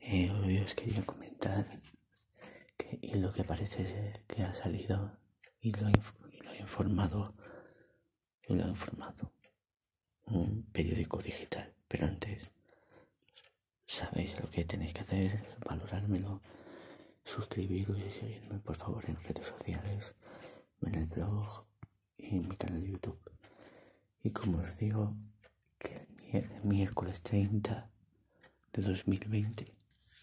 eh, 0.00 0.60
os 0.64 0.74
quería 0.74 1.04
comentar 1.04 1.66
que 2.78 2.98
y 3.02 3.14
lo 3.16 3.32
que 3.32 3.44
parece 3.44 4.12
que 4.26 4.42
ha 4.42 4.54
salido 4.54 5.12
y 5.60 5.70
lo, 5.72 5.90
y 5.90 6.46
ha 6.46 6.56
informado 6.56 7.34
y 8.48 8.54
lo 8.54 8.64
ha 8.64 8.68
informado 8.68 9.32
un 10.26 10.62
periódico 10.72 11.18
digital. 11.18 11.74
Pero 11.86 12.06
antes 12.06 12.50
sabéis 13.86 14.40
lo 14.40 14.48
que 14.48 14.64
tenéis 14.64 14.94
que 14.94 15.02
hacer 15.02 15.58
valorármelo 15.68 16.40
suscribiros 17.24 17.98
y 17.98 18.10
seguirme 18.10 18.58
por 18.60 18.76
favor 18.76 19.04
en 19.06 19.22
redes 19.22 19.48
sociales 19.48 20.14
en 20.80 20.94
el 20.94 21.06
blog 21.06 21.66
y 22.16 22.36
en 22.36 22.48
mi 22.48 22.56
canal 22.56 22.82
de 22.82 22.90
youtube. 22.92 23.20
Y 24.22 24.30
como 24.30 24.58
os 24.58 24.78
digo 24.78 25.14
miércoles 26.62 27.22
30 27.22 27.90
de 28.72 28.82
2020 28.82 29.70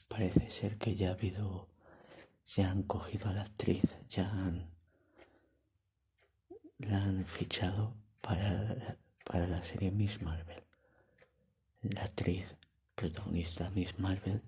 parece 0.10 0.50
ser 0.50 0.78
que 0.78 0.96
ya 0.96 1.10
ha 1.10 1.14
habido 1.14 1.68
ya 2.46 2.70
han 2.70 2.84
cogido 2.84 3.30
a 3.30 3.34
la 3.34 3.42
actriz 3.42 3.84
ya 4.10 4.30
han 4.30 4.70
la 6.80 7.04
han 7.04 7.24
fichado 7.26 7.94
para, 8.22 8.98
para 9.24 9.48
la 9.48 9.64
serie 9.64 9.92
Miss 9.92 10.22
Marvel. 10.22 10.64
La 11.82 12.04
actriz 12.04 12.56
protagonista 12.96 13.70
Miss 13.70 14.00
Marvel 14.00 14.42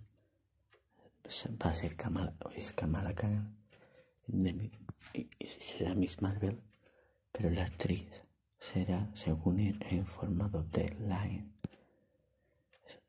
va 1.63 1.69
a 1.69 1.75
ser 1.75 1.95
Kamala, 1.95 2.33
es 2.55 2.73
Kamala 2.73 3.13
Khan 3.13 3.55
y 4.27 5.45
será 5.45 5.95
Miss 5.95 6.21
Marvel 6.21 6.61
pero 7.31 7.49
la 7.49 7.63
actriz 7.63 8.05
será 8.67 8.99
según 9.13 9.59
he 9.59 9.95
informado 9.95 10.63
de 10.63 10.85
Line 11.11 11.51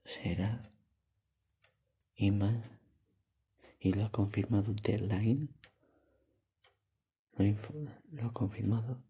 será 0.04 0.50
Iman 2.16 2.62
y 3.78 3.92
lo 3.92 4.06
ha 4.06 4.10
confirmado 4.10 4.74
Deadline 4.74 5.48
lo, 7.36 7.44
lo 8.10 8.26
ha 8.26 8.32
confirmado 8.32 9.00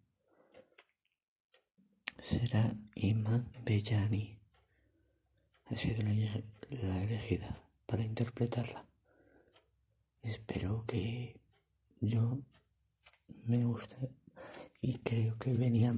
será 2.20 2.76
Iman 2.94 3.50
Bellani 3.64 4.38
ha 5.66 5.76
sido 5.76 6.02
la, 6.02 7.02
elegida 7.02 7.62
para 7.86 8.02
interpretarla. 8.04 8.84
Espero 10.22 10.84
que 10.86 11.40
yo 12.00 12.38
me 13.46 13.64
guste 13.64 13.96
y 14.84 14.98
creo 14.98 15.38
que 15.38 15.54
venía 15.54 15.94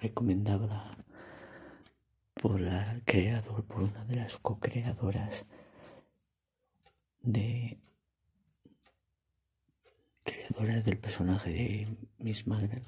recomendada 0.00 0.96
por 2.32 2.58
la 2.58 3.02
creador 3.04 3.66
por 3.66 3.82
una 3.82 4.06
de 4.06 4.16
las 4.16 4.38
co-creadoras 4.38 5.44
de 7.20 7.78
creadora 10.24 10.80
del 10.80 10.98
personaje 10.98 11.50
de 11.50 11.96
Miss 12.16 12.46
Marvel. 12.46 12.84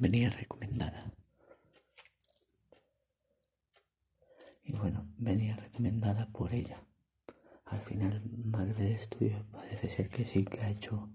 Venía 0.00 0.28
recomendada. 0.30 1.14
Y 4.64 4.72
bueno 4.72 5.06
venía 5.16 5.54
recomendada 5.54 6.26
por 6.32 6.52
ella. 6.52 6.80
Al 7.66 7.80
final 7.82 8.20
Marvel 8.44 8.98
Studios 8.98 9.44
parece 9.52 9.88
ser 9.88 10.08
que 10.08 10.26
sí 10.26 10.44
que 10.44 10.60
ha 10.60 10.70
hecho 10.70 11.08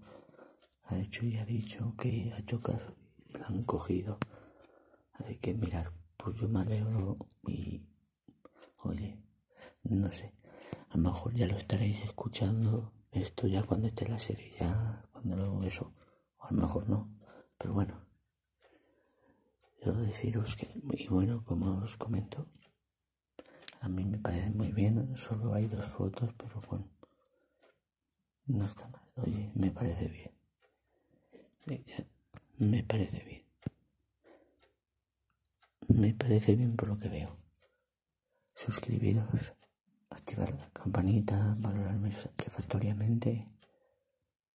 ha 0.92 0.98
hecho 1.00 1.26
y 1.26 1.36
ha 1.36 1.44
dicho 1.44 1.94
que 1.96 2.32
ha 2.34 2.38
hecho 2.38 2.60
caso 2.60 2.96
y 3.26 3.38
la 3.38 3.46
han 3.46 3.62
cogido. 3.64 4.18
Hay 5.26 5.36
que 5.38 5.54
mirar. 5.54 5.92
Pues 6.16 6.36
yo 6.36 6.48
me 6.48 6.60
alegro 6.60 7.14
y 7.46 7.82
oye 8.84 9.22
no 9.84 10.10
sé. 10.12 10.32
A 10.90 10.96
lo 10.96 11.04
mejor 11.04 11.34
ya 11.34 11.46
lo 11.46 11.56
estaréis 11.56 12.02
escuchando 12.04 12.92
esto 13.12 13.46
ya 13.46 13.62
cuando 13.62 13.88
esté 13.88 14.08
la 14.08 14.18
serie, 14.18 14.50
ya 14.50 15.04
cuando 15.12 15.36
lo 15.36 15.62
eso, 15.64 15.92
o 16.38 16.44
a 16.44 16.50
lo 16.52 16.62
mejor 16.62 16.88
no, 16.88 17.10
pero 17.58 17.74
bueno. 17.74 18.00
Quiero 19.76 20.00
deciros 20.00 20.56
que, 20.56 20.68
y 20.96 21.08
bueno, 21.08 21.44
como 21.44 21.82
os 21.82 21.96
comento, 21.96 22.48
a 23.80 23.88
mí 23.88 24.04
me 24.04 24.18
parece 24.18 24.50
muy 24.50 24.72
bien, 24.72 25.16
solo 25.16 25.54
hay 25.54 25.66
dos 25.66 25.84
fotos, 25.84 26.32
pero 26.36 26.60
bueno, 26.70 26.88
no 28.46 28.64
está 28.64 28.88
mal, 28.88 29.02
oye, 29.16 29.52
me 29.54 29.70
parece 29.70 30.08
bien. 30.08 30.41
Eh, 31.66 32.06
me 32.58 32.82
parece 32.82 33.22
bien. 33.24 33.42
Me 35.88 36.14
parece 36.14 36.56
bien 36.56 36.76
por 36.76 36.88
lo 36.88 36.96
que 36.96 37.08
veo. 37.08 37.36
Suscribiros, 38.54 39.52
activar 40.10 40.52
la 40.54 40.68
campanita, 40.70 41.54
valorarme 41.58 42.10
satisfactoriamente 42.10 43.48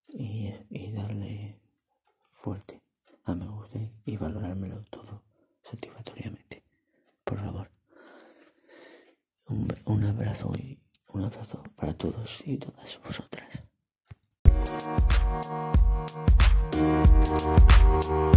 y, 0.09 0.51
y 0.69 0.91
darle 0.91 1.59
fuerte 2.31 2.81
a 3.25 3.35
me 3.35 3.47
gusta 3.47 3.79
y 4.06 4.17
valorármelo 4.17 4.84
todo 4.85 5.23
satisfactoriamente. 5.62 6.63
Por 7.23 7.40
favor. 7.40 7.69
Un, 9.50 9.67
un 9.85 10.03
abrazo 10.03 10.51
y 10.57 10.79
un 11.09 11.23
abrazo 11.23 11.63
para 11.75 11.94
todos 11.94 12.46
y 12.47 12.57
todas 12.57 13.00
vosotras. 13.03 13.67
We'll 17.30 18.37